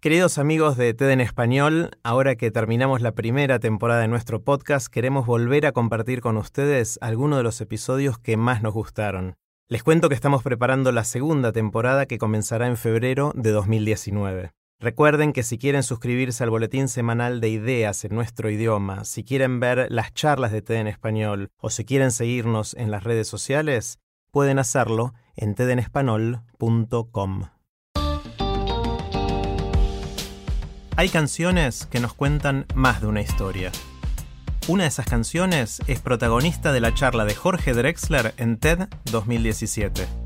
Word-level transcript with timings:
Queridos 0.00 0.38
amigos 0.38 0.76
de 0.76 0.94
TED 0.94 1.10
en 1.10 1.20
Español, 1.20 1.90
ahora 2.04 2.36
que 2.36 2.52
terminamos 2.52 3.02
la 3.02 3.10
primera 3.10 3.58
temporada 3.58 4.02
de 4.02 4.06
nuestro 4.06 4.44
podcast, 4.44 4.86
queremos 4.86 5.26
volver 5.26 5.66
a 5.66 5.72
compartir 5.72 6.20
con 6.20 6.36
ustedes 6.36 7.00
algunos 7.00 7.38
de 7.38 7.42
los 7.42 7.60
episodios 7.60 8.20
que 8.20 8.36
más 8.36 8.62
nos 8.62 8.72
gustaron. 8.72 9.34
Les 9.66 9.82
cuento 9.82 10.08
que 10.08 10.14
estamos 10.14 10.44
preparando 10.44 10.92
la 10.92 11.02
segunda 11.02 11.50
temporada 11.50 12.06
que 12.06 12.18
comenzará 12.18 12.68
en 12.68 12.76
febrero 12.76 13.32
de 13.34 13.50
2019. 13.50 14.52
Recuerden 14.78 15.32
que 15.32 15.42
si 15.42 15.56
quieren 15.56 15.82
suscribirse 15.82 16.44
al 16.44 16.50
boletín 16.50 16.88
semanal 16.88 17.40
de 17.40 17.48
ideas 17.48 18.04
en 18.04 18.14
nuestro 18.14 18.50
idioma, 18.50 19.04
si 19.04 19.24
quieren 19.24 19.58
ver 19.58 19.86
las 19.90 20.12
charlas 20.12 20.52
de 20.52 20.60
TED 20.60 20.76
en 20.76 20.86
español 20.86 21.48
o 21.58 21.70
si 21.70 21.86
quieren 21.86 22.10
seguirnos 22.10 22.74
en 22.74 22.90
las 22.90 23.02
redes 23.02 23.26
sociales, 23.26 23.98
pueden 24.30 24.58
hacerlo 24.58 25.14
en 25.34 25.54
tedenespanol.com. 25.54 27.44
Hay 30.98 31.08
canciones 31.08 31.86
que 31.86 32.00
nos 32.00 32.12
cuentan 32.12 32.66
más 32.74 33.00
de 33.00 33.06
una 33.06 33.22
historia. 33.22 33.72
Una 34.68 34.82
de 34.82 34.88
esas 34.88 35.06
canciones 35.06 35.80
es 35.86 36.00
protagonista 36.00 36.72
de 36.72 36.80
la 36.80 36.92
charla 36.92 37.24
de 37.24 37.34
Jorge 37.34 37.72
Drexler 37.72 38.34
en 38.36 38.58
TED 38.58 38.88
2017. 39.10 40.25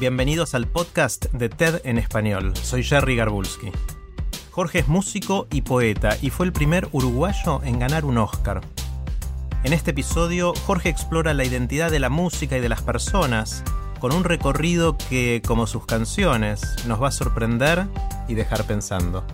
Bienvenidos 0.00 0.54
al 0.54 0.66
podcast 0.66 1.26
de 1.26 1.50
TED 1.50 1.82
en 1.84 1.98
español. 1.98 2.56
Soy 2.56 2.82
Jerry 2.82 3.16
Garbulski. 3.16 3.70
Jorge 4.50 4.78
es 4.78 4.88
músico 4.88 5.46
y 5.50 5.60
poeta 5.60 6.16
y 6.22 6.30
fue 6.30 6.46
el 6.46 6.54
primer 6.54 6.88
uruguayo 6.92 7.62
en 7.64 7.78
ganar 7.78 8.06
un 8.06 8.16
Oscar. 8.16 8.62
En 9.62 9.74
este 9.74 9.90
episodio, 9.90 10.54
Jorge 10.64 10.88
explora 10.88 11.34
la 11.34 11.44
identidad 11.44 11.90
de 11.90 12.00
la 12.00 12.08
música 12.08 12.56
y 12.56 12.62
de 12.62 12.70
las 12.70 12.80
personas 12.80 13.62
con 13.98 14.14
un 14.14 14.24
recorrido 14.24 14.96
que, 14.96 15.42
como 15.46 15.66
sus 15.66 15.84
canciones, 15.84 16.62
nos 16.86 17.02
va 17.02 17.08
a 17.08 17.12
sorprender 17.12 17.86
y 18.26 18.32
dejar 18.32 18.64
pensando. 18.64 19.26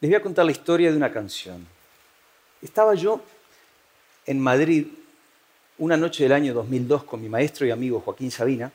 Les 0.00 0.08
voy 0.08 0.16
a 0.16 0.22
contar 0.22 0.44
la 0.44 0.52
historia 0.52 0.92
de 0.92 0.96
una 0.96 1.10
canción. 1.10 1.66
Estaba 2.62 2.94
yo 2.94 3.20
en 4.26 4.38
Madrid 4.38 4.86
una 5.76 5.96
noche 5.96 6.22
del 6.22 6.32
año 6.32 6.54
2002 6.54 7.02
con 7.02 7.20
mi 7.20 7.28
maestro 7.28 7.66
y 7.66 7.72
amigo 7.72 8.00
Joaquín 8.00 8.30
Sabina, 8.30 8.70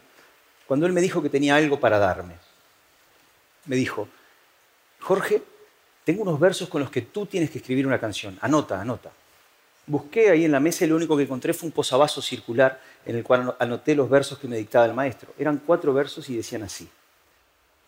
cuando 0.67 0.85
él 0.85 0.91
me 0.91 0.99
dijo 0.99 1.21
que 1.21 1.29
tenía 1.29 1.55
algo 1.55 1.79
para 1.79 1.97
darme. 1.97 2.33
Me 3.67 3.77
dijo, 3.77 4.09
Jorge, 4.99 5.41
tengo 6.03 6.23
unos 6.23 6.38
versos 6.41 6.67
con 6.67 6.81
los 6.81 6.91
que 6.91 7.03
tú 7.03 7.25
tienes 7.25 7.50
que 7.50 7.59
escribir 7.59 7.88
una 7.88 8.00
canción. 8.00 8.38
Anota, 8.41 8.81
anota. 8.81 9.12
Busqué 9.88 10.29
ahí 10.29 10.44
en 10.44 10.51
la 10.51 10.59
mesa 10.59 10.83
y 10.83 10.89
lo 10.89 10.97
único 10.97 11.16
que 11.16 11.23
encontré 11.23 11.53
fue 11.53 11.67
un 11.67 11.73
posavasos 11.73 12.25
circular 12.25 12.81
en 13.06 13.16
el 13.16 13.23
cual 13.23 13.56
anoté 13.59 13.95
los 13.95 14.09
versos 14.09 14.39
que 14.39 14.50
me 14.50 14.57
dictaba 14.57 14.85
el 14.85 14.94
maestro. 14.94 15.33
Eran 15.38 15.62
cuatro 15.66 15.94
versos 15.94 16.29
y 16.29 16.35
decían 16.35 16.63
así. 16.63 16.89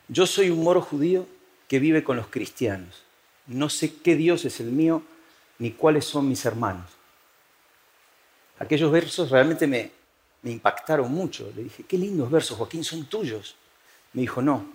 Yo 0.08 0.26
soy 0.26 0.50
un 0.52 0.64
moro 0.64 0.82
judío 0.82 1.28
que 1.68 1.80
vive 1.80 2.02
con 2.02 2.16
los 2.16 2.28
cristianos 2.28 3.06
no 3.48 3.70
sé 3.70 3.96
qué 3.98 4.16
Dios 4.16 4.46
es 4.46 4.60
el 4.60 4.72
mío 4.72 5.04
ni 5.60 5.72
cuáles 5.72 6.06
son 6.06 6.28
mis 6.28 6.46
hermanos. 6.46 6.90
Aquellos 8.60 8.92
versos 8.92 9.30
realmente 9.30 9.68
me, 9.68 9.92
impactaron 10.44 11.12
mucho. 11.12 11.52
Le 11.56 11.64
dije, 11.64 11.84
qué 11.84 11.98
lindos 11.98 12.30
versos, 12.30 12.58
Joaquín, 12.58 12.84
son 12.84 13.06
tuyos. 13.06 13.56
Me 14.14 14.22
dijo, 14.22 14.42
no. 14.42 14.66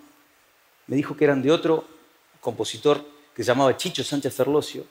Me 0.86 0.96
dijo 0.96 1.16
que 1.16 1.24
eran 1.24 1.42
de 1.42 1.50
otro 1.50 1.84
compositor 2.40 3.04
que 3.34 3.42
se 3.42 3.48
llamaba 3.48 3.76
Chicho 3.76 4.02
Sánchez 4.02 4.34
Ferlosio, 4.34 4.84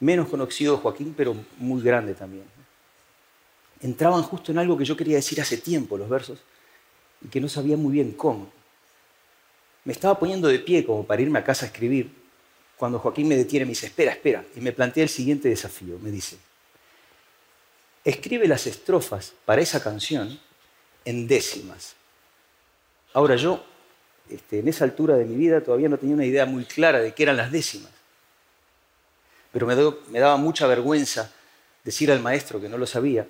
menos 0.00 0.28
conocido 0.28 0.78
Joaquín, 0.78 1.14
pero 1.16 1.34
muy 1.58 1.82
grande 1.82 2.14
también. 2.14 2.44
Entraban 3.80 4.22
justo 4.22 4.50
en 4.50 4.58
algo 4.58 4.76
que 4.76 4.84
yo 4.84 4.96
quería 4.96 5.16
decir 5.16 5.40
hace 5.40 5.58
tiempo, 5.58 5.96
los 5.96 6.08
versos, 6.08 6.40
y 7.22 7.28
que 7.28 7.40
no 7.40 7.48
sabía 7.48 7.76
muy 7.76 7.92
bien 7.92 8.12
cómo. 8.12 8.50
Me 9.84 9.92
estaba 9.92 10.18
poniendo 10.18 10.48
de 10.48 10.58
pie 10.58 10.84
como 10.84 11.06
para 11.06 11.22
irme 11.22 11.38
a 11.38 11.44
casa 11.44 11.66
a 11.66 11.68
escribir, 11.68 12.10
cuando 12.84 12.98
Joaquín 12.98 13.28
me 13.28 13.36
detiene, 13.36 13.64
me 13.64 13.70
dice, 13.70 13.86
espera, 13.86 14.12
espera, 14.12 14.44
y 14.54 14.60
me 14.60 14.70
plantea 14.70 15.04
el 15.04 15.08
siguiente 15.08 15.48
desafío. 15.48 15.98
Me 16.00 16.10
dice, 16.10 16.36
escribe 18.04 18.46
las 18.46 18.66
estrofas 18.66 19.32
para 19.46 19.62
esa 19.62 19.82
canción 19.82 20.38
en 21.06 21.26
décimas. 21.26 21.94
Ahora 23.14 23.36
yo, 23.36 23.64
este, 24.28 24.58
en 24.58 24.68
esa 24.68 24.84
altura 24.84 25.16
de 25.16 25.24
mi 25.24 25.34
vida, 25.34 25.62
todavía 25.62 25.88
no 25.88 25.96
tenía 25.96 26.14
una 26.14 26.26
idea 26.26 26.44
muy 26.44 26.66
clara 26.66 27.00
de 27.00 27.14
qué 27.14 27.22
eran 27.22 27.38
las 27.38 27.50
décimas. 27.50 27.90
Pero 29.50 29.66
me, 29.66 30.20
daba 30.20 30.36
mucha 30.36 30.66
vergüenza 30.66 31.32
decir 31.84 32.12
al 32.12 32.20
maestro 32.20 32.60
que 32.60 32.68
no 32.68 32.76
lo 32.76 32.86
sabía. 32.86 33.26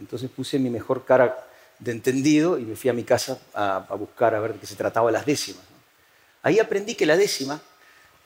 Entonces 0.00 0.28
puse 0.30 0.58
mi 0.58 0.68
mejor 0.68 1.04
cara 1.04 1.46
de 1.78 1.92
entendido 1.92 2.58
y 2.58 2.62
me 2.62 2.74
fui 2.74 2.90
a 2.90 2.92
mi 2.92 3.04
casa 3.04 3.38
a, 3.54 3.86
buscar 3.96 4.34
a 4.34 4.40
ver 4.40 4.54
de 4.54 4.58
qué 4.58 4.66
se 4.66 4.74
trataba 4.74 5.12
las 5.12 5.24
décimas. 5.24 5.62
Ahí 6.42 6.58
aprendí 6.58 6.96
que 6.96 7.06
la 7.06 7.16
décima 7.16 7.62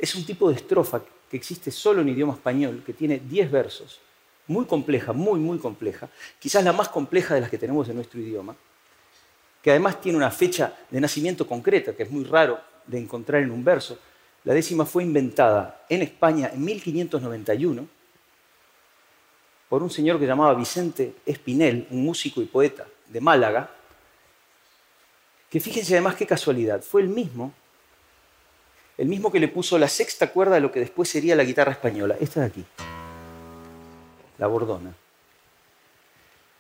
es 0.01 0.15
un 0.15 0.25
tipo 0.25 0.49
de 0.49 0.57
estrofa 0.57 1.03
que 1.31 1.37
existe 1.37 1.71
solo 1.71 2.01
en 2.01 2.09
idioma 2.09 2.35
español, 2.35 2.83
que 2.85 2.93
tiene 2.93 3.19
10 3.19 3.51
versos, 3.51 4.01
muy 4.47 4.65
compleja, 4.65 5.13
muy, 5.13 5.39
muy 5.39 5.59
compleja, 5.59 6.09
quizás 6.39 6.65
la 6.65 6.73
más 6.73 6.89
compleja 6.89 7.35
de 7.35 7.43
las 7.43 7.51
que 7.51 7.59
tenemos 7.59 7.89
en 7.89 7.97
nuestro 7.97 8.19
idioma, 8.19 8.57
que 9.63 9.71
además 9.71 10.01
tiene 10.01 10.17
una 10.17 10.31
fecha 10.31 10.75
de 10.91 11.01
nacimiento 11.01 11.47
concreta, 11.47 11.95
que 11.95 12.05
es 12.05 12.11
muy 12.11 12.25
raro 12.25 12.59
de 12.87 12.99
encontrar 12.99 13.43
en 13.43 13.51
un 13.51 13.63
verso. 13.63 13.99
La 14.45 14.55
décima 14.55 14.87
fue 14.87 15.05
inventada 15.05 15.85
en 15.89 16.03
España 16.03 16.51
en 16.53 16.65
1591 16.65 17.87
por 19.69 19.83
un 19.83 19.91
señor 19.91 20.19
que 20.19 20.27
llamaba 20.27 20.55
Vicente 20.55 21.15
Espinel, 21.25 21.87
un 21.91 22.05
músico 22.05 22.41
y 22.43 22.47
poeta 22.47 22.87
de 23.07 23.21
Málaga, 23.21 23.71
que 25.49 25.61
fíjense 25.61 25.95
además 25.95 26.17
qué 26.17 26.27
casualidad, 26.27 26.83
fue 26.83 27.03
el 27.03 27.09
mismo 27.09 27.53
el 29.01 29.09
mismo 29.09 29.33
que 29.33 29.41
le 29.41 29.49
puso 29.49 29.79
la 29.79 29.89
sexta 29.89 30.31
cuerda 30.31 30.57
de 30.57 30.61
lo 30.61 30.71
que 30.71 30.79
después 30.79 31.09
sería 31.09 31.35
la 31.35 31.43
guitarra 31.43 31.73
española, 31.73 32.19
esta 32.21 32.41
de 32.41 32.47
aquí, 32.49 32.65
la 34.37 34.47
bordona. 34.47 34.95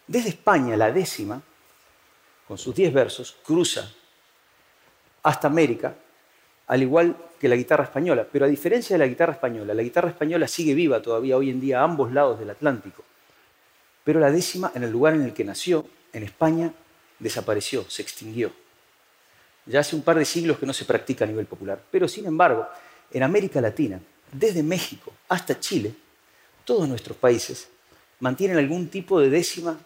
Desde 0.06 0.30
España, 0.30 0.74
la 0.74 0.90
décima, 0.90 1.42
con 2.48 2.56
sus 2.56 2.74
diez 2.74 2.94
versos, 2.94 3.36
cruza 3.44 3.92
hasta 5.22 5.48
América, 5.48 5.94
al 6.68 6.80
igual 6.80 7.14
que 7.38 7.46
la 7.46 7.56
guitarra 7.56 7.84
española. 7.84 8.26
Pero 8.32 8.46
a 8.46 8.48
diferencia 8.48 8.94
de 8.94 9.00
la 9.00 9.06
guitarra 9.06 9.34
española, 9.34 9.74
la 9.74 9.82
guitarra 9.82 10.08
española 10.08 10.48
sigue 10.48 10.72
viva 10.72 11.02
todavía 11.02 11.36
hoy 11.36 11.50
en 11.50 11.60
día 11.60 11.80
a 11.80 11.84
ambos 11.84 12.10
lados 12.10 12.38
del 12.38 12.48
Atlántico. 12.48 13.04
Pero 14.02 14.18
la 14.18 14.30
décima, 14.30 14.72
en 14.74 14.82
el 14.84 14.90
lugar 14.90 15.12
en 15.12 15.24
el 15.24 15.34
que 15.34 15.44
nació, 15.44 15.84
en 16.14 16.22
España, 16.22 16.72
desapareció, 17.18 17.84
se 17.90 18.00
extinguió. 18.00 18.50
Ya 19.70 19.80
hace 19.80 19.94
un 19.94 20.02
par 20.02 20.18
de 20.18 20.24
siglos 20.24 20.58
que 20.58 20.66
no 20.66 20.72
se 20.72 20.84
practica 20.84 21.24
a 21.24 21.28
nivel 21.28 21.46
popular. 21.46 21.80
Pero 21.90 22.08
sin 22.08 22.26
embargo, 22.26 22.66
en 23.12 23.22
América 23.22 23.60
Latina, 23.60 24.00
desde 24.32 24.62
México 24.62 25.12
hasta 25.28 25.60
Chile, 25.60 25.94
todos 26.64 26.88
nuestros 26.88 27.16
países 27.16 27.68
mantienen 28.18 28.58
algún 28.58 28.88
tipo 28.88 29.20
de 29.20 29.30
décima 29.30 29.78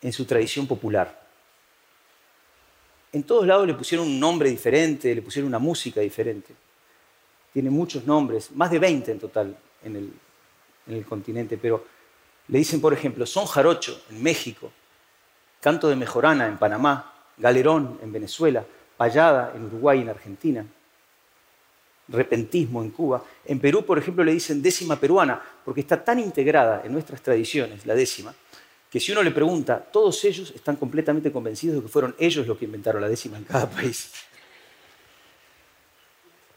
en 0.00 0.12
su 0.12 0.24
tradición 0.24 0.66
popular. 0.66 1.22
En 3.12 3.22
todos 3.22 3.46
lados 3.46 3.66
le 3.66 3.74
pusieron 3.74 4.06
un 4.06 4.18
nombre 4.18 4.48
diferente, 4.48 5.14
le 5.14 5.22
pusieron 5.22 5.48
una 5.48 5.58
música 5.58 6.00
diferente. 6.00 6.54
Tiene 7.52 7.70
muchos 7.70 8.06
nombres, 8.06 8.50
más 8.52 8.70
de 8.70 8.78
20 8.78 9.12
en 9.12 9.18
total 9.18 9.56
en 9.84 9.96
el, 9.96 10.12
en 10.86 10.94
el 10.94 11.04
continente, 11.04 11.58
pero 11.58 11.86
le 12.48 12.58
dicen, 12.58 12.80
por 12.80 12.92
ejemplo, 12.92 13.26
son 13.26 13.46
jarocho 13.46 14.02
en 14.10 14.22
México, 14.22 14.72
canto 15.60 15.88
de 15.88 15.96
mejorana 15.96 16.48
en 16.48 16.58
Panamá, 16.58 17.12
galerón 17.36 17.98
en 18.02 18.12
Venezuela, 18.12 18.64
payada 18.96 19.52
en 19.54 19.64
Uruguay 19.64 19.98
y 19.98 20.02
en 20.02 20.08
Argentina, 20.08 20.66
repentismo 22.08 22.82
en 22.82 22.90
Cuba. 22.90 23.24
En 23.44 23.60
Perú, 23.60 23.84
por 23.84 23.98
ejemplo, 23.98 24.24
le 24.24 24.32
dicen 24.32 24.62
décima 24.62 24.96
peruana, 24.96 25.40
porque 25.64 25.80
está 25.80 26.02
tan 26.02 26.18
integrada 26.18 26.82
en 26.84 26.92
nuestras 26.92 27.22
tradiciones, 27.22 27.86
la 27.86 27.94
décima, 27.94 28.34
que 28.90 29.00
si 29.00 29.12
uno 29.12 29.22
le 29.22 29.30
pregunta, 29.30 29.80
todos 29.80 30.24
ellos 30.24 30.52
están 30.54 30.76
completamente 30.76 31.32
convencidos 31.32 31.76
de 31.76 31.82
que 31.82 31.88
fueron 31.88 32.14
ellos 32.18 32.46
los 32.46 32.56
que 32.56 32.66
inventaron 32.66 33.02
la 33.02 33.08
décima 33.08 33.38
en 33.38 33.44
cada 33.44 33.68
país. 33.68 34.12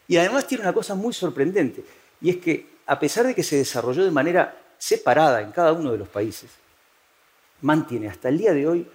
Y 0.07 0.17
además 0.17 0.45
tiene 0.45 0.63
una 0.63 0.73
cosa 0.73 0.95
muy 0.95 1.13
sorprendente, 1.13 1.83
y 2.21 2.29
es 2.29 2.37
que 2.37 2.77
a 2.85 2.99
pesar 2.99 3.25
de 3.25 3.35
que 3.35 3.43
se 3.43 3.57
desarrolló 3.57 4.05
de 4.05 4.11
manera 4.11 4.55
separada 4.77 5.41
en 5.41 5.51
cada 5.51 5.73
uno 5.73 5.91
de 5.91 5.97
los 5.97 6.07
países, 6.07 6.51
mantiene 7.61 8.07
hasta 8.07 8.29
el 8.29 8.37
día 8.37 8.53
de 8.53 8.67
hoy, 8.67 8.87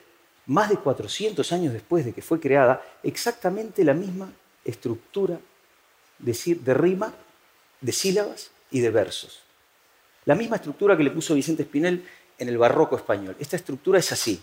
más 0.46 0.70
de 0.70 0.76
400 0.76 1.52
años 1.52 1.72
después 1.72 2.04
de 2.04 2.12
que 2.12 2.22
fue 2.22 2.40
creada, 2.40 2.82
exactamente 3.02 3.84
la 3.84 3.94
misma 3.94 4.32
estructura 4.64 5.38
de, 6.18 6.56
de 6.60 6.74
rima, 6.74 7.12
de 7.80 7.92
sílabas 7.92 8.50
y 8.70 8.80
de 8.80 8.90
versos. 8.90 9.42
La 10.24 10.34
misma 10.34 10.56
estructura 10.56 10.96
que 10.96 11.04
le 11.04 11.10
puso 11.10 11.34
Vicente 11.34 11.62
Espinel 11.62 12.04
en 12.38 12.48
el 12.48 12.58
barroco 12.58 12.96
español. 12.96 13.36
Esta 13.38 13.56
estructura 13.56 13.98
es 13.98 14.10
así. 14.12 14.40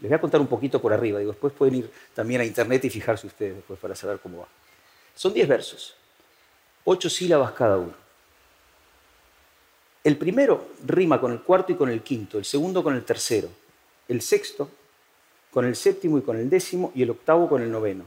Les 0.00 0.10
voy 0.10 0.16
a 0.16 0.20
contar 0.20 0.40
un 0.40 0.46
poquito 0.46 0.80
por 0.80 0.92
arriba, 0.92 1.18
digo, 1.18 1.32
después 1.32 1.52
pueden 1.52 1.76
ir 1.76 1.90
también 2.14 2.40
a 2.40 2.44
internet 2.44 2.84
y 2.84 2.90
fijarse 2.90 3.26
ustedes 3.26 3.56
después 3.56 3.78
para 3.78 3.94
saber 3.94 4.18
cómo 4.18 4.40
va. 4.40 4.48
Son 5.14 5.32
10 5.32 5.48
versos, 5.48 5.94
8 6.84 7.08
sílabas 7.08 7.52
cada 7.52 7.78
uno. 7.78 7.94
El 10.02 10.18
primero 10.18 10.68
rima 10.84 11.20
con 11.20 11.32
el 11.32 11.40
cuarto 11.40 11.72
y 11.72 11.76
con 11.76 11.88
el 11.88 12.02
quinto, 12.02 12.36
el 12.36 12.44
segundo 12.44 12.82
con 12.82 12.94
el 12.94 13.04
tercero, 13.04 13.48
el 14.08 14.20
sexto 14.20 14.68
con 15.54 15.64
el 15.64 15.76
séptimo 15.76 16.18
y 16.18 16.22
con 16.22 16.36
el 16.36 16.50
décimo 16.50 16.90
y 16.96 17.04
el 17.04 17.10
octavo 17.10 17.48
con 17.48 17.62
el 17.62 17.70
noveno. 17.70 18.04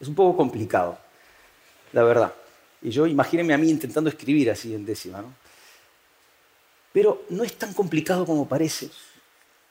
Es 0.00 0.08
un 0.08 0.14
poco 0.14 0.34
complicado, 0.34 0.98
la 1.92 2.02
verdad. 2.04 2.32
Y 2.80 2.88
yo 2.88 3.06
imagínense 3.06 3.52
a 3.52 3.58
mí 3.58 3.68
intentando 3.68 4.08
escribir 4.08 4.50
así 4.50 4.74
en 4.74 4.86
décima, 4.86 5.20
¿no? 5.20 5.34
Pero 6.94 7.26
no 7.28 7.44
es 7.44 7.52
tan 7.52 7.74
complicado 7.74 8.24
como 8.24 8.48
parece. 8.48 8.88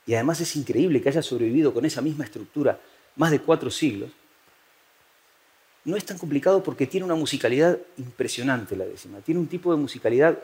Y 0.06 0.14
además 0.14 0.40
es 0.40 0.54
increíble 0.54 1.02
que 1.02 1.08
haya 1.08 1.20
sobrevivido 1.20 1.74
con 1.74 1.84
esa 1.84 2.00
misma 2.00 2.24
estructura 2.24 2.78
más 3.16 3.32
de 3.32 3.40
cuatro 3.40 3.68
siglos. 3.68 4.10
No 5.84 5.96
es 5.96 6.04
tan 6.04 6.16
complicado 6.16 6.62
porque 6.62 6.86
tiene 6.86 7.06
una 7.06 7.16
musicalidad 7.16 7.76
impresionante 7.96 8.76
la 8.76 8.84
décima. 8.84 9.18
Tiene 9.18 9.40
un 9.40 9.48
tipo 9.48 9.72
de 9.72 9.80
musicalidad 9.80 10.38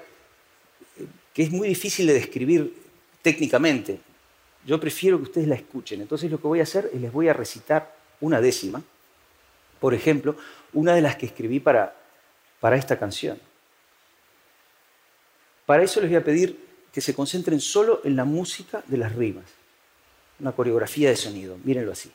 eh, 0.99 1.07
que 1.33 1.45
es 1.45 1.53
muy 1.53 1.69
difícil 1.69 2.09
de 2.09 2.15
describir 2.15 2.75
técnicamente. 3.23 4.01
Yo 4.65 4.79
prefiero 4.79 5.19
que 5.19 5.25
ustedes 5.25 5.49
la 5.49 5.55
escuchen. 5.55 6.01
Entonces 6.01 6.31
lo 6.31 6.41
que 6.41 6.47
voy 6.47 6.61
a 6.61 6.65
hacer 6.65 6.91
es 6.93 7.01
les 7.01 7.13
voy 7.13 7.29
a 7.29 7.33
recitar 7.33 7.95
una 8.21 8.41
décima. 8.41 8.83
Por 9.81 9.95
ejemplo, 9.95 10.37
una 10.73 10.95
de 10.95 11.01
las 11.01 11.17
que 11.17 11.27
escribí 11.27 11.61
para, 11.61 11.95
para 12.61 12.77
esta 12.77 12.99
canción. 12.99 13.39
Para 15.67 15.83
eso 15.83 16.01
les 16.01 16.11
voy 16.11 16.17
a 16.17 16.25
pedir 16.25 16.73
que 16.93 17.01
se 17.01 17.15
concentren 17.15 17.61
solo 17.61 18.01
en 18.05 18.17
la 18.17 18.25
música 18.25 18.83
de 18.87 18.99
las 18.99 19.15
rimas. 19.15 19.47
Una 20.39 20.53
coreografía 20.53 21.09
de 21.09 21.17
sonido, 21.17 21.59
mírenlo 21.65 21.93
así. 21.93 22.13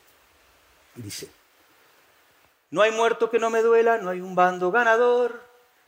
Dice, 0.94 1.28
no 2.70 2.82
hay 2.82 2.92
muerto 2.92 3.30
que 3.30 3.38
no 3.38 3.50
me 3.50 3.62
duela, 3.62 3.98
no 3.98 4.10
hay 4.10 4.20
un 4.20 4.34
bando 4.34 4.70
ganador, 4.70 5.42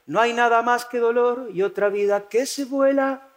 no 0.07 0.21
hay 0.21 0.33
nada 0.33 0.63
más 0.63 0.85
que 0.85 0.99
dolor 0.99 1.51
y 1.53 1.63
otra 1.63 1.89
vida 1.89 2.29
que 2.29 2.47
se 2.47 2.65
vuela. 2.65 3.29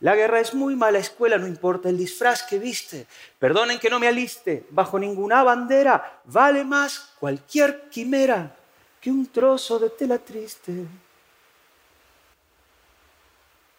La 0.00 0.14
guerra 0.14 0.40
es 0.40 0.52
muy 0.54 0.76
mala 0.76 0.98
escuela, 0.98 1.38
no 1.38 1.46
importa 1.46 1.88
el 1.88 1.96
disfraz 1.96 2.42
que 2.42 2.58
viste. 2.58 3.06
Perdonen 3.38 3.78
que 3.78 3.88
no 3.88 3.98
me 3.98 4.08
aliste, 4.08 4.66
bajo 4.70 4.98
ninguna 4.98 5.42
bandera 5.42 6.20
vale 6.24 6.64
más 6.64 7.12
cualquier 7.18 7.88
quimera 7.88 8.54
que 9.00 9.10
un 9.10 9.26
trozo 9.26 9.78
de 9.78 9.90
tela 9.90 10.18
triste. 10.18 10.84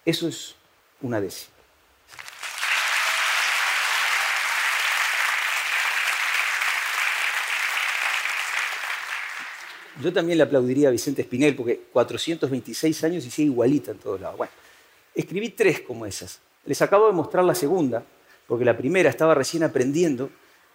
Eso 0.06 0.28
es 0.28 0.56
una 1.02 1.20
décima. 1.20 1.56
Yo 10.02 10.12
también 10.12 10.38
le 10.38 10.44
aplaudiría 10.44 10.90
a 10.90 10.92
Vicente 10.92 11.22
Espinel 11.22 11.56
porque 11.56 11.80
426 11.92 13.04
años 13.06 13.26
y 13.26 13.32
sigue 13.32 13.48
igualita 13.48 13.92
en 13.92 13.98
todos 13.98 14.20
lados. 14.20 14.38
Bueno, 14.38 14.52
escribí 15.16 15.50
tres 15.50 15.82
como 15.82 16.06
esas. 16.06 16.40
Les 16.66 16.82
acabo 16.82 17.08
de 17.08 17.14
mostrar 17.14 17.44
la 17.44 17.56
segunda, 17.56 18.04
porque 18.48 18.66
la 18.66 18.78
primera 18.78 19.10
estaba 19.10 19.34
recién 19.34 19.64
aprendiendo 19.64 20.30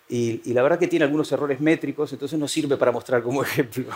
y, 0.08 0.40
y 0.44 0.52
la 0.52 0.62
verdad 0.62 0.78
que 0.78 0.88
tiene 0.88 1.04
algunos 1.04 1.30
errores 1.30 1.60
métricos, 1.60 2.12
entonces 2.12 2.38
no 2.38 2.48
sirve 2.48 2.76
para 2.76 2.90
mostrar 2.90 3.22
como 3.22 3.42
ejemplo. 3.44 3.86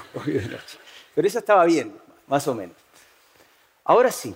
Pero 1.14 1.28
esa 1.28 1.38
estaba 1.38 1.64
bien, 1.64 1.92
más 2.26 2.46
o 2.48 2.54
menos. 2.54 2.76
Ahora 3.84 4.10
sí, 4.10 4.34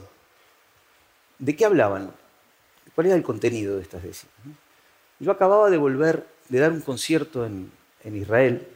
¿de 1.38 1.56
qué 1.56 1.64
hablaban? 1.64 2.12
¿Cuál 2.94 3.06
era 3.06 3.16
el 3.16 3.22
contenido 3.22 3.76
de 3.76 3.82
estas 3.82 4.02
décimas? 4.02 4.34
Yo 5.20 5.30
acababa 5.32 5.70
de 5.70 5.76
volver 5.76 6.26
de 6.48 6.58
dar 6.58 6.72
un 6.72 6.80
concierto 6.80 7.44
en, 7.44 7.70
Israel 8.04 8.66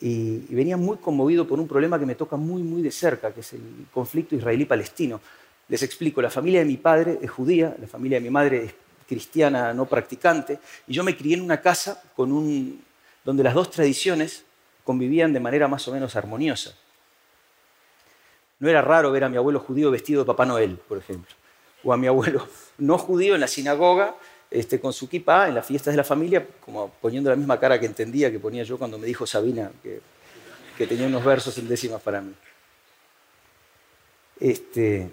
y, 0.00 0.38
venía 0.54 0.76
muy 0.78 0.96
conmovido 0.96 1.46
por 1.46 1.60
un 1.60 1.68
problema 1.68 1.98
que 1.98 2.06
me 2.06 2.14
toca 2.14 2.36
muy, 2.36 2.62
muy 2.62 2.80
de 2.80 2.90
cerca, 2.90 3.32
que 3.32 3.40
es 3.40 3.52
el 3.52 3.86
conflicto 3.92 4.34
israelí-palestino. 4.34 5.20
Les 5.70 5.82
explico, 5.82 6.20
la 6.20 6.28
familia 6.28 6.60
de 6.60 6.66
mi 6.66 6.76
padre 6.76 7.18
es 7.22 7.30
judía, 7.30 7.74
la 7.80 7.86
familia 7.86 8.18
de 8.18 8.24
mi 8.24 8.30
madre 8.30 8.64
es 8.64 8.74
cristiana 9.08 9.72
no 9.72 9.86
practicante, 9.86 10.58
y 10.86 10.92
yo 10.92 11.02
me 11.02 11.16
crié 11.16 11.36
en 11.36 11.40
una 11.40 11.62
casa 11.62 12.02
donde 12.14 13.42
las 13.42 13.54
dos 13.54 13.70
tradiciones 13.70 14.44
convivían 14.84 15.32
de 15.32 15.40
manera 15.40 15.66
más 15.66 15.88
o 15.88 15.92
menos 15.92 16.14
armoniosa. 16.14 16.74
No 18.58 18.68
era 18.68 18.82
raro 18.82 19.10
ver 19.10 19.24
a 19.24 19.30
mi 19.30 19.38
abuelo 19.38 19.60
judío 19.60 19.90
vestido 19.90 20.20
de 20.20 20.26
Papá 20.26 20.44
Noel, 20.44 20.76
por 20.76 20.98
ejemplo 20.98 21.40
o 21.84 21.92
a 21.92 21.96
mi 21.96 22.06
abuelo 22.06 22.46
no 22.78 22.98
judío 22.98 23.34
en 23.34 23.40
la 23.40 23.48
sinagoga 23.48 24.14
este, 24.50 24.80
con 24.80 24.92
su 24.92 25.08
kippah 25.08 25.48
en 25.48 25.54
las 25.54 25.66
fiestas 25.66 25.92
de 25.92 25.98
la 25.98 26.04
familia, 26.04 26.44
como 26.64 26.90
poniendo 27.00 27.30
la 27.30 27.36
misma 27.36 27.60
cara 27.60 27.78
que 27.78 27.86
entendía 27.86 28.32
que 28.32 28.40
ponía 28.40 28.64
yo 28.64 28.78
cuando 28.78 28.98
me 28.98 29.06
dijo 29.06 29.26
Sabina 29.26 29.70
que, 29.82 30.00
tenía 30.86 31.06
unos 31.06 31.22
versos 31.22 31.58
en 31.58 31.68
décimas 31.68 32.00
para 32.00 32.22
mí. 32.22 32.32
Este, 34.40 35.10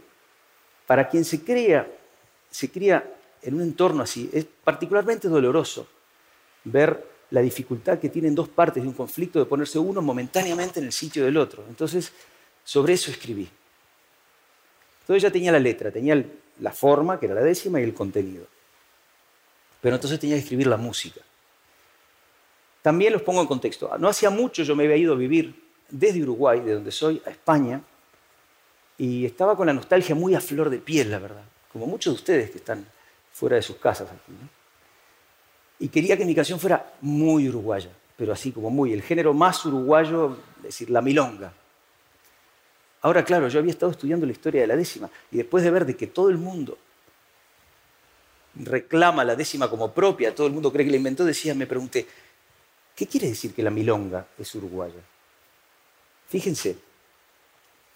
para 0.87 1.07
quien 1.07 1.23
se 1.23 1.43
crea, 1.43 1.87
se 2.49 2.71
cría 2.71 3.13
en 3.43 3.53
un 3.53 3.61
entorno 3.61 4.01
así, 4.01 4.29
es 4.33 4.45
particularmente 4.63 5.27
doloroso 5.27 5.87
ver 6.63 7.05
la 7.29 7.41
dificultad 7.41 7.99
que 7.99 8.09
tienen 8.09 8.33
dos 8.33 8.47
partes 8.47 8.81
de 8.81 8.89
un 8.89 8.95
conflicto 8.95 9.37
de 9.37 9.45
ponerse 9.45 9.77
uno 9.77 10.01
momentáneamente 10.01 10.79
en 10.79 10.85
el 10.85 10.93
sitio 10.93 11.25
del 11.25 11.37
otro. 11.37 11.63
Entonces, 11.67 12.11
sobre 12.63 12.93
eso 12.93 13.11
escribí. 13.11 13.47
Entonces 15.01 15.23
ya 15.23 15.31
tenía 15.31 15.51
la 15.51 15.59
letra, 15.59 15.91
tenía 15.91 16.25
la 16.59 16.71
forma, 16.71 17.19
que 17.19 17.25
era 17.25 17.35
la 17.35 17.41
décima, 17.41 17.79
y 17.79 17.83
el 17.83 17.93
contenido. 17.93 18.45
Pero 19.81 19.95
entonces 19.95 20.19
tenía 20.19 20.35
que 20.37 20.41
escribir 20.41 20.67
la 20.67 20.77
música. 20.77 21.21
También 22.81 23.13
los 23.13 23.21
pongo 23.21 23.41
en 23.41 23.47
contexto. 23.47 23.91
No 23.97 24.07
hacía 24.07 24.29
mucho 24.29 24.63
yo 24.63 24.75
me 24.75 24.85
había 24.85 24.97
ido 24.97 25.13
a 25.13 25.17
vivir 25.17 25.67
desde 25.89 26.23
Uruguay, 26.23 26.61
de 26.61 26.73
donde 26.75 26.91
soy, 26.91 27.21
a 27.25 27.29
España, 27.29 27.81
y 28.97 29.25
estaba 29.25 29.55
con 29.55 29.67
la 29.67 29.73
nostalgia 29.73 30.15
muy 30.15 30.33
a 30.35 30.41
flor 30.41 30.69
de 30.69 30.79
piel, 30.79 31.11
la 31.11 31.19
verdad, 31.19 31.43
como 31.71 31.85
muchos 31.85 32.13
de 32.13 32.15
ustedes 32.15 32.51
que 32.51 32.57
están 32.57 32.85
fuera 33.31 33.55
de 33.55 33.61
sus 33.61 33.77
casas 33.77 34.09
aquí. 34.09 34.33
Y 35.79 35.89
quería 35.89 36.17
que 36.17 36.25
mi 36.25 36.33
canción 36.33 36.59
fuera 36.59 36.93
muy 37.01 37.47
uruguaya, 37.47 37.91
pero 38.15 38.33
así 38.33 38.51
como 38.51 38.71
muy, 38.71 38.93
el 38.93 39.03
género 39.03 39.33
más 39.33 39.63
uruguayo, 39.65 40.37
es 40.57 40.63
decir, 40.63 40.89
la 40.89 41.01
milonga. 41.01 41.53
Ahora, 43.01 43.23
claro, 43.23 43.47
yo 43.47 43.59
había 43.59 43.71
estado 43.71 43.91
estudiando 43.91 44.25
la 44.25 44.31
historia 44.31 44.61
de 44.61 44.67
la 44.67 44.75
décima 44.75 45.09
y 45.31 45.37
después 45.37 45.63
de 45.63 45.69
ver 45.69 45.85
de 45.85 45.95
que 45.95 46.07
todo 46.07 46.29
el 46.29 46.37
mundo 46.37 46.77
reclama 48.55 49.23
la 49.23 49.35
décima 49.35 49.69
como 49.69 49.93
propia, 49.93 50.33
todo 50.33 50.47
el 50.47 50.53
mundo 50.53 50.71
cree 50.71 50.85
que 50.85 50.91
la 50.91 50.97
inventó, 50.97 51.23
decía, 51.23 51.53
me 51.53 51.67
pregunté, 51.67 52.07
¿qué 52.95 53.05
quiere 53.05 53.29
decir 53.29 53.53
que 53.53 53.61
la 53.61 53.69
milonga 53.69 54.25
es 54.39 54.55
uruguaya? 54.55 54.99
Fíjense, 56.27 56.75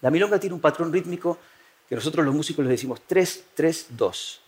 la 0.02 0.10
milonga 0.10 0.38
tiene 0.38 0.54
un 0.54 0.60
patrón 0.60 0.92
rítmico 0.92 1.38
que 1.88 1.94
nosotros 1.94 2.24
los 2.24 2.34
músicos 2.34 2.64
le 2.64 2.70
decimos 2.70 3.00
3, 3.06 3.44
3, 3.54 3.86
2. 3.90 4.40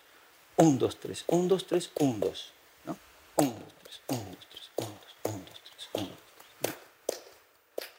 1, 0.56 0.78
2, 0.78 1.00
3, 1.00 1.24
1, 1.28 1.48
2, 1.48 1.66
3, 1.66 1.90
1, 2.00 2.16
2. 2.18 2.52
¿no? 2.86 2.96
1, 3.36 3.50
2, 3.50 3.58
3, 3.82 4.00
1, 4.08 4.20
2, 4.20 4.46
3, 4.50 4.70
1, 4.76 4.88
2, 4.88 5.34
1, 5.34 5.38
2, 5.38 5.60
3, 5.62 5.88
1, 5.94 6.08
2, 6.08 6.14
3. 6.62 6.74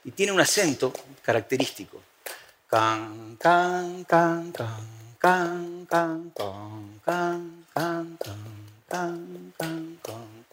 Y 0.05 0.11
tiene 0.11 0.31
un 0.31 0.39
acento 0.39 0.93
característico. 1.21 2.01
Can, 2.67 3.37
can, 3.37 4.03
can, 4.05 4.51
can, 4.51 5.15
can, 5.17 5.85
can, 5.87 6.31
can, 6.31 7.01
can, 7.03 7.61
can, 7.73 8.17
can, 8.89 9.53
can, 9.57 9.99
can. 10.03 10.45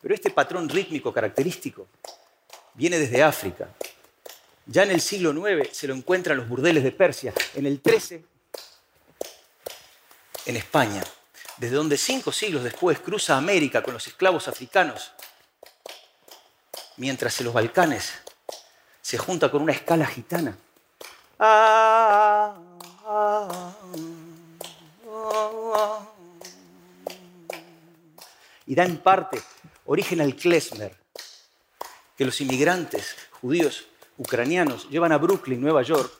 Pero 0.00 0.14
este 0.14 0.30
patrón 0.30 0.68
rítmico 0.68 1.12
característico 1.12 1.86
viene 2.74 2.98
desde 2.98 3.22
África. 3.22 3.68
Ya 4.72 4.84
en 4.84 4.92
el 4.92 5.00
siglo 5.00 5.32
IX 5.32 5.76
se 5.76 5.88
lo 5.88 5.94
encuentran 5.94 6.36
los 6.36 6.48
burdeles 6.48 6.84
de 6.84 6.92
Persia. 6.92 7.34
En 7.56 7.66
el 7.66 7.80
XIII, 7.84 8.24
en 10.46 10.56
España, 10.56 11.02
desde 11.56 11.74
donde 11.74 11.96
cinco 11.96 12.30
siglos 12.30 12.62
después 12.62 13.00
cruza 13.00 13.36
América 13.36 13.82
con 13.82 13.94
los 13.94 14.06
esclavos 14.06 14.46
africanos, 14.46 15.10
mientras 16.98 17.40
en 17.40 17.46
los 17.46 17.54
Balcanes 17.54 18.12
se 19.02 19.18
junta 19.18 19.50
con 19.50 19.60
una 19.60 19.72
escala 19.72 20.06
gitana 20.06 20.56
y 28.66 28.74
da 28.76 28.84
en 28.84 28.98
parte 28.98 29.42
origen 29.86 30.20
al 30.20 30.36
klezmer, 30.36 30.96
que 32.16 32.24
los 32.24 32.40
inmigrantes 32.40 33.16
judíos 33.40 33.89
ucranianos 34.20 34.88
llevan 34.90 35.12
a 35.12 35.18
Brooklyn, 35.18 35.60
Nueva 35.60 35.82
York, 35.82 36.12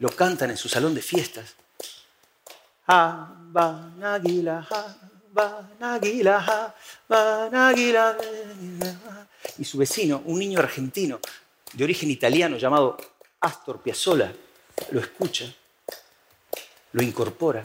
lo 0.00 0.10
cantan 0.10 0.50
en 0.50 0.56
su 0.56 0.68
salón 0.68 0.92
de 0.94 1.02
fiestas. 1.02 1.54
Y 9.58 9.64
su 9.64 9.78
vecino, 9.78 10.22
un 10.26 10.38
niño 10.38 10.58
argentino 10.58 11.20
de 11.72 11.84
origen 11.84 12.10
italiano 12.10 12.56
llamado 12.56 12.96
Astor 13.40 13.80
Piazzolla, 13.80 14.32
lo 14.90 15.00
escucha, 15.00 15.44
lo 16.92 17.02
incorpora 17.02 17.62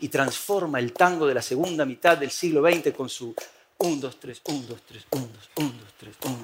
y 0.00 0.08
transforma 0.08 0.80
el 0.80 0.92
tango 0.92 1.26
de 1.26 1.34
la 1.34 1.42
segunda 1.42 1.84
mitad 1.84 2.18
del 2.18 2.32
siglo 2.32 2.60
XX 2.68 2.92
con 2.92 3.08
su 3.08 3.34
1, 3.78 3.96
2, 4.00 4.20
3, 4.20 4.42
1, 4.46 4.66
2, 4.68 4.82
3, 4.86 5.06
1, 5.10 5.28
2, 5.32 5.50
1, 5.56 5.68
2, 5.68 5.94
3, 5.98 6.16
1, 6.24 6.36
2, 6.36 6.43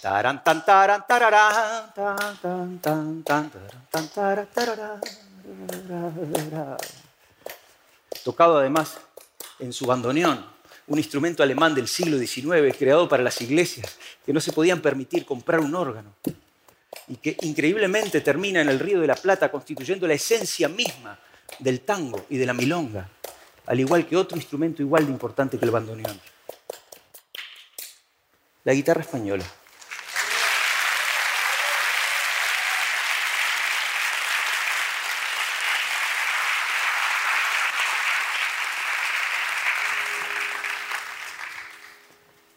Taran, 0.00 0.42
tan, 0.42 0.64
taran, 0.64 1.04
tararán, 1.06 1.92
tan, 1.94 2.16
tan, 2.40 2.80
tan, 2.80 3.22
tan, 3.22 3.50
tan, 3.90 4.08
tararán, 4.08 5.00
Tocado 8.24 8.58
además 8.58 8.96
en 9.58 9.74
su 9.74 9.84
bandoneón, 9.84 10.46
un 10.86 10.98
instrumento 10.98 11.42
alemán 11.42 11.74
del 11.74 11.86
siglo 11.86 12.18
XIX 12.18 12.74
creado 12.78 13.10
para 13.10 13.22
las 13.22 13.42
iglesias 13.42 13.98
que 14.24 14.32
no 14.32 14.40
se 14.40 14.54
podían 14.54 14.80
permitir 14.80 15.26
comprar 15.26 15.60
un 15.60 15.74
órgano 15.74 16.14
y 17.08 17.16
que 17.16 17.36
increíblemente 17.42 18.22
termina 18.22 18.62
en 18.62 18.70
el 18.70 18.78
Río 18.78 19.00
de 19.00 19.06
la 19.06 19.16
Plata 19.16 19.50
constituyendo 19.50 20.06
la 20.06 20.14
esencia 20.14 20.68
misma 20.68 21.18
del 21.58 21.80
tango 21.80 22.24
y 22.30 22.38
de 22.38 22.46
la 22.46 22.54
milonga, 22.54 23.06
al 23.66 23.78
igual 23.78 24.06
que 24.06 24.16
otro 24.16 24.38
instrumento 24.38 24.80
igual 24.80 25.04
de 25.04 25.12
importante 25.12 25.58
que 25.58 25.64
el 25.66 25.70
bandoneón. 25.70 26.18
La 28.64 28.72
guitarra 28.72 29.02
española. 29.02 29.44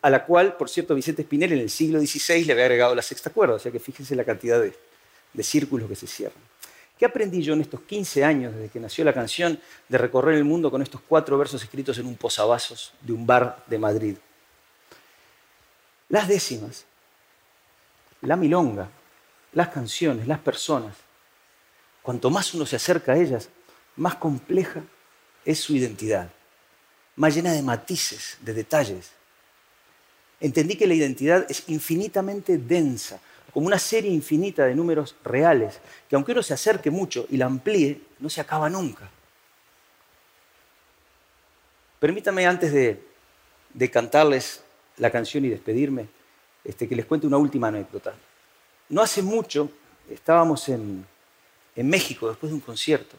A 0.04 0.10
la 0.10 0.26
cual, 0.26 0.58
por 0.58 0.70
cierto, 0.70 0.94
Vicente 0.94 1.22
Espinel 1.22 1.54
en 1.54 1.60
el 1.60 1.70
siglo 1.70 1.98
XVI 1.98 2.44
le 2.44 2.52
había 2.52 2.66
agregado 2.66 2.94
la 2.94 3.02
sexta 3.02 3.30
cuerda, 3.30 3.56
o 3.56 3.60
sea 3.60 3.72
que 3.72 3.80
fíjense 3.80 4.14
la 4.18 4.26
cantidad 4.26 4.62
de, 4.62 4.74
círculos 5.44 5.88
que 5.88 5.96
se 5.96 6.08
cierran. 6.08 6.44
¿Qué 7.00 7.06
aprendí 7.06 7.42
yo 7.42 7.54
en 7.54 7.62
estos 7.62 7.82
15 7.82 8.24
años 8.24 8.54
desde 8.54 8.68
que 8.68 8.82
nació 8.82 9.06
la 9.06 9.14
canción 9.14 9.58
de 9.88 9.98
recorrer 9.98 10.36
el 10.36 10.44
mundo 10.44 10.70
con 10.70 10.82
estos 10.82 11.00
cuatro 11.08 11.38
versos 11.38 11.64
escritos 11.64 11.98
en 11.98 12.06
un 12.06 12.18
posavasos 12.18 12.94
de 13.00 13.14
un 13.14 13.26
bar 13.26 13.64
de 13.66 13.78
Madrid? 13.80 14.18
Las 16.10 16.28
décimas, 16.28 16.86
la 18.22 18.36
milonga, 18.36 18.90
las 19.54 19.70
canciones, 19.70 20.28
las 20.28 20.40
personas, 20.40 20.98
cuanto 22.02 22.30
más 22.30 22.54
uno 22.54 22.66
se 22.66 22.76
acerca 22.76 23.14
a 23.14 23.18
ellas, 23.18 23.48
más 23.96 24.16
compleja 24.16 24.84
es 25.46 25.62
su 25.62 25.74
identidad, 25.74 26.30
más 27.16 27.34
llena 27.34 27.54
de 27.54 27.62
matices, 27.62 28.38
de 28.42 28.54
detalles, 28.54 29.14
entendí 30.44 30.76
que 30.76 30.86
la 30.86 30.94
identidad 30.94 31.46
es 31.50 31.64
infinitamente 31.68 32.58
densa, 32.58 33.20
como 33.54 33.68
una 33.68 33.80
serie 33.80 34.12
infinita 34.12 34.66
de 34.66 34.76
números 34.76 35.16
reales, 35.24 35.80
que 36.10 36.16
aunque 36.16 36.34
uno 36.34 36.44
se 36.44 36.54
acerque 36.54 36.92
mucho 36.92 37.26
y 37.30 37.38
la 37.38 37.46
amplíe, 37.46 38.02
no 38.20 38.30
se 38.30 38.42
acaba 38.42 38.70
nunca. 38.70 39.10
Permítame 42.00 42.46
antes 42.46 42.74
de, 42.74 43.90
cantarles 43.90 44.62
la 44.98 45.10
canción 45.10 45.46
y 45.46 45.50
despedirme, 45.50 46.08
este, 46.64 46.88
que 46.88 46.96
les 46.96 47.06
cuente 47.06 47.26
una 47.26 47.38
última 47.38 47.70
anécdota. 47.70 48.14
No 48.90 49.02
hace 49.02 49.22
mucho 49.22 49.72
estábamos 50.10 50.68
en 50.68 51.06
México 51.76 52.28
después 52.28 52.52
de 52.52 52.56
un 52.56 52.62
concierto 52.62 53.16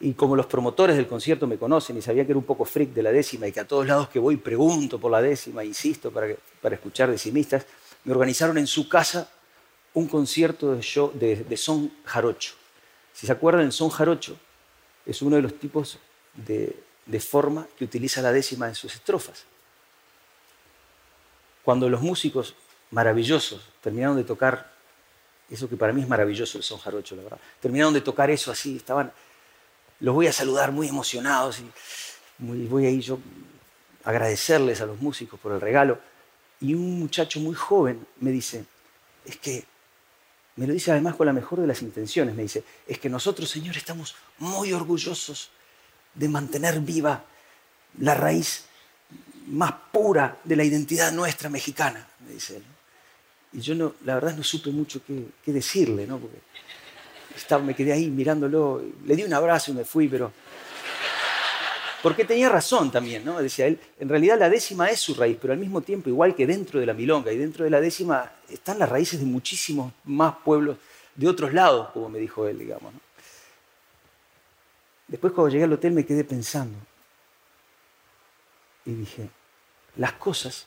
y 0.00 0.14
como 0.14 0.34
los 0.34 0.46
promotores 0.46 0.96
del 0.96 1.06
concierto 1.06 1.46
me 1.46 1.58
conocen 1.58 1.98
y 1.98 2.02
sabían 2.02 2.24
que 2.24 2.32
era 2.32 2.38
un 2.38 2.44
poco 2.44 2.64
freak 2.64 2.90
de 2.90 3.02
la 3.02 3.12
décima 3.12 3.46
y 3.46 3.52
que 3.52 3.60
a 3.60 3.68
todos 3.68 3.86
lados 3.86 4.08
que 4.08 4.18
voy 4.18 4.38
pregunto 4.38 4.98
por 4.98 5.12
la 5.12 5.20
décima, 5.20 5.62
insisto, 5.62 6.10
para, 6.10 6.34
para 6.62 6.74
escuchar 6.74 7.10
decimistas, 7.10 7.66
me 8.04 8.12
organizaron 8.12 8.56
en 8.56 8.66
su 8.66 8.88
casa 8.88 9.30
un 9.92 10.08
concierto 10.08 10.74
de, 10.74 10.80
show, 10.80 11.12
de, 11.14 11.56
son 11.56 11.92
jarocho. 12.04 12.54
Si 13.12 13.26
se 13.26 13.32
acuerdan, 13.32 13.66
el 13.66 13.72
son 13.72 13.90
jarocho 13.90 14.38
es 15.04 15.20
uno 15.20 15.36
de 15.36 15.42
los 15.42 15.58
tipos 15.58 15.98
de, 16.34 16.82
de 17.04 17.20
forma 17.20 17.66
que 17.76 17.84
utiliza 17.84 18.22
la 18.22 18.32
décima 18.32 18.68
en 18.68 18.74
sus 18.74 18.94
estrofas. 18.94 19.44
Cuando 21.62 21.90
los 21.90 22.00
músicos 22.00 22.54
maravillosos 22.90 23.60
terminaron 23.82 24.16
de 24.16 24.24
tocar, 24.24 24.72
eso 25.50 25.68
que 25.68 25.76
para 25.76 25.92
mí 25.92 26.00
es 26.00 26.08
maravilloso 26.08 26.56
el 26.56 26.64
son 26.64 26.78
jarocho, 26.78 27.16
la 27.16 27.22
verdad, 27.22 27.40
terminaron 27.60 27.92
de 27.92 28.00
tocar 28.00 28.30
eso 28.30 28.50
así, 28.50 28.76
estaban 28.76 29.12
los 30.00 30.14
voy 30.14 30.26
a 30.26 30.32
saludar 30.32 30.72
muy 30.72 30.88
emocionados 30.88 31.60
y 31.60 32.66
voy 32.66 32.86
a 32.86 32.90
ir 32.90 33.00
yo 33.02 33.18
a 34.04 34.10
agradecerles 34.10 34.80
a 34.80 34.86
los 34.86 35.00
músicos 35.00 35.38
por 35.38 35.52
el 35.52 35.60
regalo. 35.60 35.98
Y 36.60 36.74
un 36.74 36.98
muchacho 36.98 37.40
muy 37.40 37.54
joven 37.54 38.06
me 38.20 38.30
dice, 38.30 38.64
es 39.24 39.36
que, 39.36 39.64
me 40.56 40.66
lo 40.66 40.72
dice 40.72 40.90
además 40.90 41.14
con 41.14 41.26
la 41.26 41.32
mejor 41.32 41.60
de 41.60 41.66
las 41.66 41.82
intenciones, 41.82 42.34
me 42.34 42.42
dice, 42.42 42.64
es 42.86 42.98
que 42.98 43.08
nosotros, 43.08 43.48
Señor, 43.48 43.76
estamos 43.76 44.14
muy 44.38 44.72
orgullosos 44.72 45.50
de 46.14 46.28
mantener 46.28 46.80
viva 46.80 47.24
la 47.98 48.14
raíz 48.14 48.64
más 49.46 49.72
pura 49.92 50.38
de 50.44 50.56
la 50.56 50.64
identidad 50.64 51.12
nuestra 51.12 51.48
mexicana, 51.48 52.06
me 52.26 52.34
dice 52.34 52.56
él. 52.56 52.64
Y 53.52 53.60
yo 53.60 53.74
no, 53.74 53.94
la 54.04 54.14
verdad 54.14 54.36
no 54.36 54.44
supe 54.44 54.70
mucho 54.70 55.02
qué, 55.04 55.26
qué 55.44 55.52
decirle, 55.52 56.06
¿no? 56.06 56.18
Porque 56.18 56.38
me 57.62 57.74
quedé 57.74 57.92
ahí 57.92 58.08
mirándolo, 58.08 58.82
le 59.04 59.16
di 59.16 59.24
un 59.24 59.32
abrazo 59.32 59.70
y 59.70 59.74
me 59.74 59.84
fui, 59.84 60.08
pero... 60.08 60.32
Porque 62.02 62.24
tenía 62.24 62.48
razón 62.48 62.90
también, 62.90 63.24
¿no? 63.24 63.42
Decía 63.42 63.66
él, 63.66 63.78
en 63.98 64.08
realidad 64.08 64.38
la 64.38 64.48
décima 64.48 64.88
es 64.88 65.00
su 65.00 65.14
raíz, 65.14 65.36
pero 65.40 65.52
al 65.52 65.58
mismo 65.58 65.82
tiempo, 65.82 66.08
igual 66.08 66.34
que 66.34 66.46
dentro 66.46 66.80
de 66.80 66.86
la 66.86 66.94
milonga 66.94 67.30
y 67.30 67.36
dentro 67.36 67.64
de 67.64 67.70
la 67.70 67.80
décima, 67.80 68.32
están 68.48 68.78
las 68.78 68.88
raíces 68.88 69.20
de 69.20 69.26
muchísimos 69.26 69.92
más 70.04 70.36
pueblos 70.42 70.78
de 71.14 71.28
otros 71.28 71.52
lados, 71.52 71.90
como 71.90 72.08
me 72.08 72.18
dijo 72.18 72.46
él, 72.46 72.58
digamos. 72.58 72.94
Después 75.08 75.32
cuando 75.32 75.50
llegué 75.50 75.64
al 75.64 75.72
hotel 75.72 75.92
me 75.92 76.06
quedé 76.06 76.24
pensando 76.24 76.78
y 78.84 78.92
dije, 78.92 79.28
las 79.96 80.12
cosas 80.14 80.66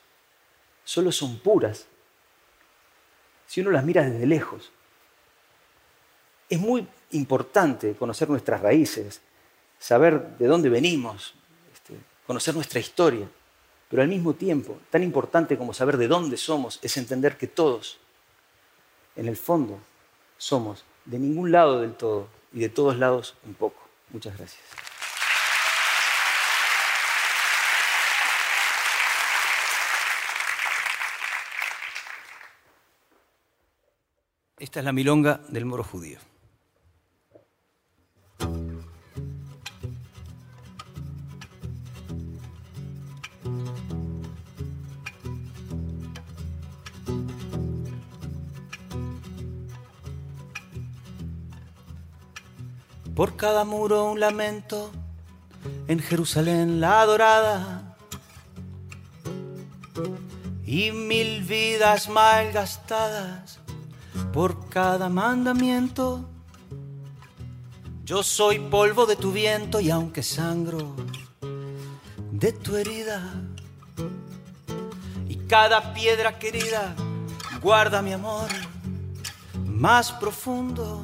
solo 0.83 1.11
son 1.11 1.39
puras 1.39 1.87
si 3.47 3.61
uno 3.61 3.71
las 3.71 3.83
mira 3.83 4.03
desde 4.03 4.25
lejos. 4.25 4.71
Es 6.53 6.59
muy 6.59 6.87
importante 7.13 7.95
conocer 7.95 8.29
nuestras 8.29 8.61
raíces, 8.61 9.21
saber 9.79 10.37
de 10.37 10.45
dónde 10.45 10.69
venimos, 10.69 11.33
este, 11.73 11.95
conocer 12.27 12.53
nuestra 12.53 12.79
historia, 12.79 13.27
pero 13.89 14.03
al 14.03 14.07
mismo 14.07 14.35
tiempo, 14.35 14.77
tan 14.91 15.01
importante 15.01 15.57
como 15.57 15.73
saber 15.73 15.97
de 15.97 16.07
dónde 16.07 16.37
somos, 16.37 16.77
es 16.83 16.95
entender 16.97 17.37
que 17.37 17.47
todos, 17.47 17.97
en 19.15 19.27
el 19.27 19.35
fondo, 19.35 19.79
somos 20.37 20.85
de 21.05 21.17
ningún 21.17 21.51
lado 21.51 21.81
del 21.81 21.95
todo 21.95 22.27
y 22.53 22.59
de 22.59 22.69
todos 22.69 22.99
lados 22.99 23.33
un 23.47 23.55
poco. 23.55 23.81
Muchas 24.11 24.37
gracias. 24.37 24.61
Esta 34.59 34.81
es 34.81 34.85
la 34.85 34.91
milonga 34.91 35.41
del 35.49 35.65
moro 35.65 35.83
judío. 35.83 36.19
Por 53.15 53.35
cada 53.35 53.63
muro 53.63 54.05
un 54.05 54.19
lamento, 54.19 54.91
en 55.87 55.99
Jerusalén 55.99 56.81
la 56.81 57.05
dorada, 57.05 57.95
y 60.65 60.91
mil 60.91 61.43
vidas 61.43 62.09
mal 62.09 62.51
gastadas 62.51 63.59
por 64.33 64.67
cada 64.69 65.09
mandamiento. 65.09 66.27
Yo 68.03 68.23
soy 68.23 68.57
polvo 68.57 69.05
de 69.05 69.15
tu 69.15 69.31
viento 69.31 69.79
y 69.79 69.91
aunque 69.91 70.23
sangro 70.23 70.95
de 72.31 72.51
tu 72.51 72.75
herida, 72.75 73.31
y 75.27 75.35
cada 75.47 75.93
piedra 75.93 76.39
querida 76.39 76.95
guarda 77.61 78.01
mi 78.01 78.13
amor 78.13 78.49
más 79.65 80.11
profundo 80.13 81.03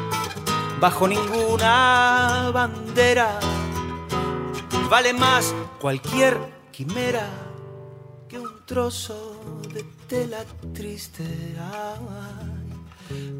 bajo 0.81 1.07
ninguna 1.07 2.49
bandera. 2.51 3.39
Vale 4.89 5.13
más 5.13 5.53
cualquier 5.79 6.37
quimera 6.71 7.29
que 8.27 8.39
un 8.39 8.65
trozo 8.65 9.39
de 9.71 9.83
tela 10.07 10.43
triste. 10.73 11.23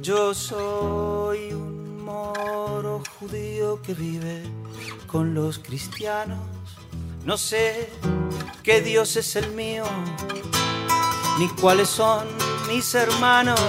yo 0.02 0.36
soy 0.36 1.52
un 1.54 2.04
moro 2.06 3.02
judío 3.20 3.82
que 3.82 3.96
vive 3.96 4.44
con 5.08 5.34
los 5.34 5.58
cristianos. 5.58 6.40
No 7.26 7.38
sé 7.38 7.90
qué 8.62 8.82
Dios 8.82 9.16
es 9.16 9.36
el 9.36 9.52
mío, 9.52 9.86
ni 11.40 11.50
cuáles 11.50 11.90
son 11.90 12.28
mis 12.68 12.94
hermanos. 12.94 13.60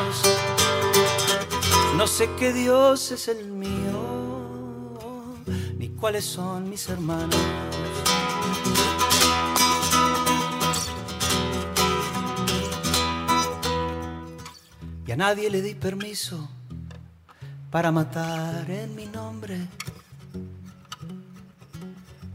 No 1.97 2.07
sé 2.07 2.29
qué 2.39 2.53
Dios 2.53 3.13
es 3.13 3.29
el 3.29 3.47
mío, 3.53 5.45
ni 5.77 5.89
cuáles 5.91 6.25
son 6.25 6.69
mis 6.69 6.89
hermanos. 6.89 7.37
Y 15.07 15.13
a 15.13 15.17
nadie 15.17 15.51
le 15.51 15.61
di 15.61 15.75
permiso 15.75 16.49
para 17.71 17.93
matar 17.93 18.71
en 18.71 18.97
mi 18.97 19.07
nombre. 19.07 19.69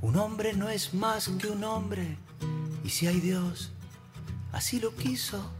Un 0.01 0.15
hombre 0.17 0.53
no 0.53 0.69
es 0.69 0.93
más 0.93 1.29
que 1.29 1.47
un 1.47 1.63
hombre, 1.63 2.17
y 2.83 2.89
si 2.89 3.07
hay 3.07 3.19
Dios, 3.19 3.71
así 4.51 4.79
lo 4.79 4.95
quiso. 4.95 5.56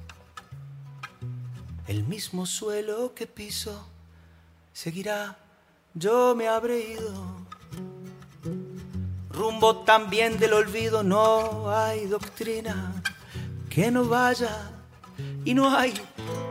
El 1.87 2.03
mismo 2.03 2.45
suelo 2.45 3.13
que 3.15 3.27
piso 3.27 3.87
seguirá, 4.73 5.37
yo 5.93 6.35
me 6.35 6.49
habré 6.49 6.91
ido. 6.91 7.13
Rumbo 9.29 9.77
también 9.85 10.37
del 10.37 10.51
olvido, 10.51 11.01
no 11.01 11.71
hay 11.71 12.07
doctrina 12.07 13.01
que 13.69 13.89
no 13.89 14.03
vaya, 14.03 14.69
y 15.45 15.53
no 15.53 15.73
hay 15.73 15.93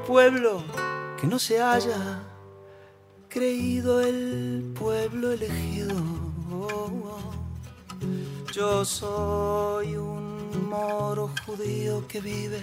pueblo 0.07 0.63
que 1.21 1.27
no 1.27 1.39
se 1.39 1.61
haya 1.61 2.23
creído 3.29 4.01
el 4.01 4.73
pueblo 4.79 5.33
elegido. 5.33 5.95
Yo 8.55 8.87
soy 8.87 9.97
un 9.97 10.67
moro 10.71 11.31
judío 11.45 12.09
que 12.09 12.23
vive 12.23 12.63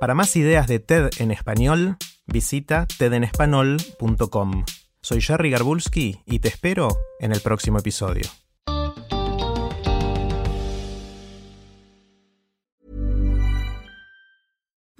Para 0.00 0.14
más 0.14 0.36
ideas 0.36 0.68
de 0.68 0.78
TED 0.78 1.10
en 1.18 1.32
español, 1.32 1.96
visita 2.26 2.86
tedenespanol.com. 2.98 4.64
Soy 5.02 5.20
Jerry 5.20 5.50
Garbulski 5.50 6.22
y 6.24 6.38
te 6.38 6.48
espero 6.48 6.96
en 7.18 7.32
el 7.32 7.40
próximo 7.40 7.78
episodio. 7.80 8.28